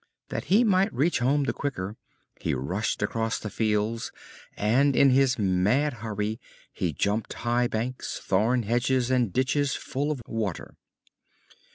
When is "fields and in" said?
3.51-5.11